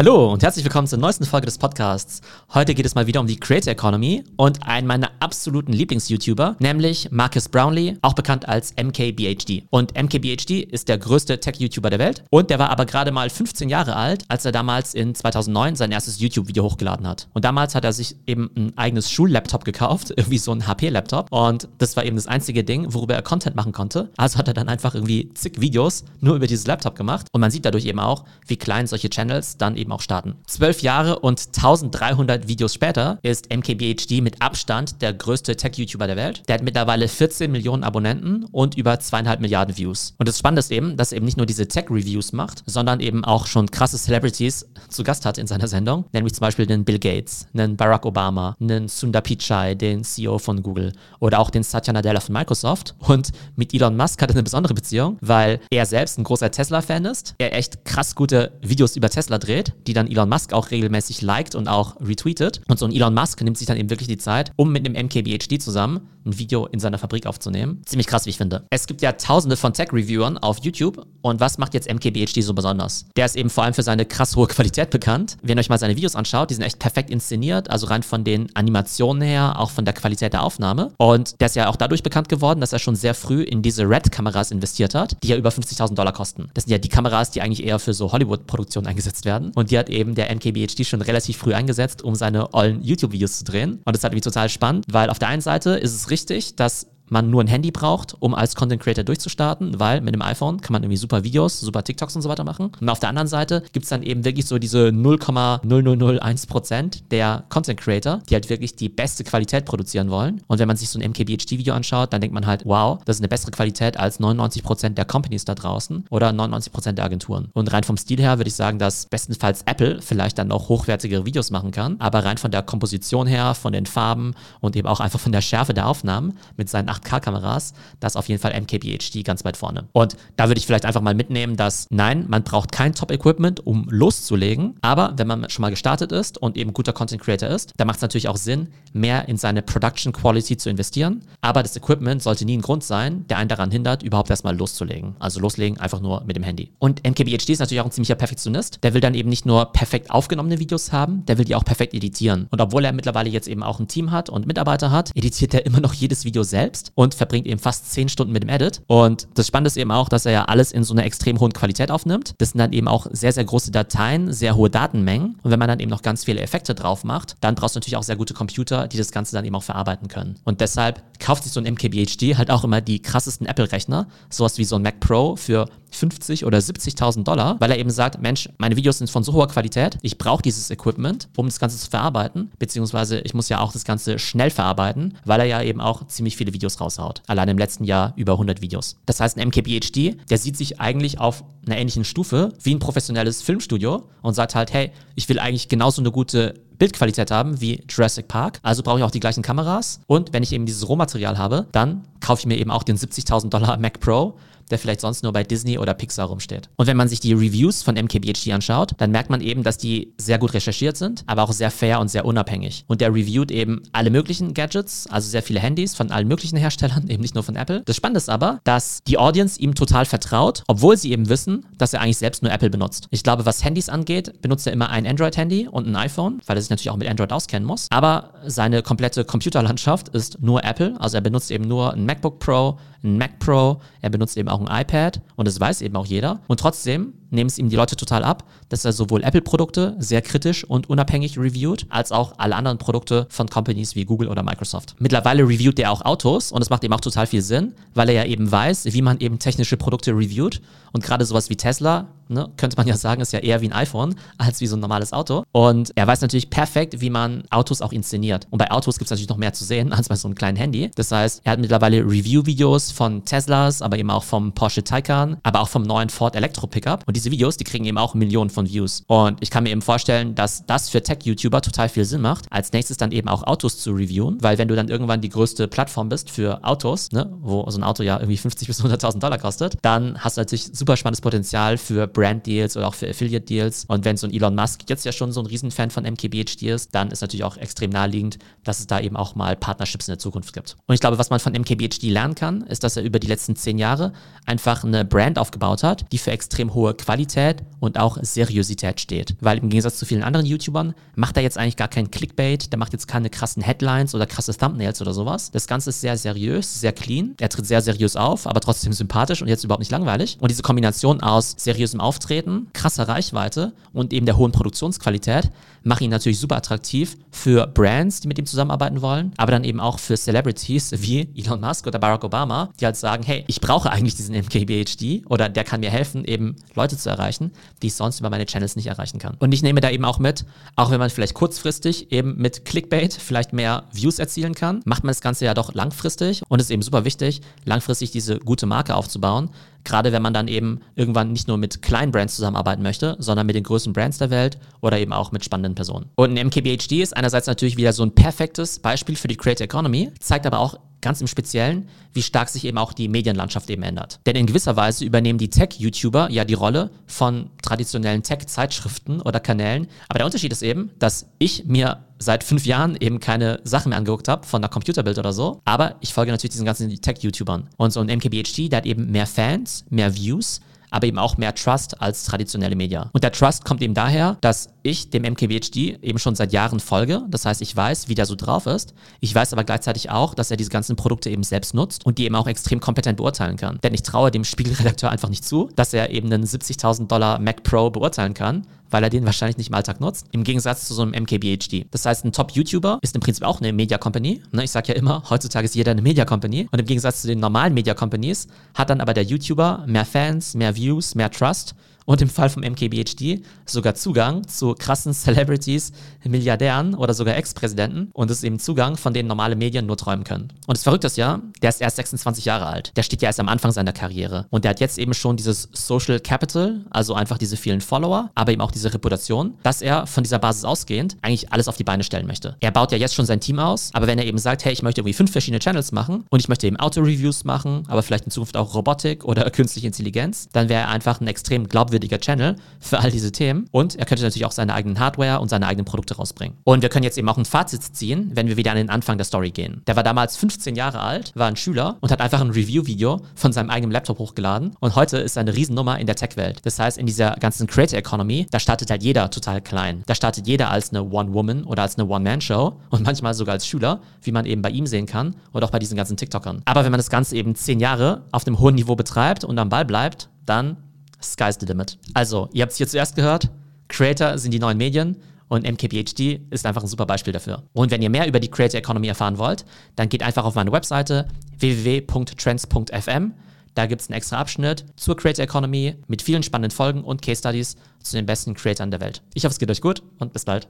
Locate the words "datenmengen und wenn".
164.70-165.58